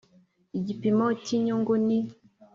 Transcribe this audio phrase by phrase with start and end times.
[0.57, 1.99] Igipimo cy inyungu ni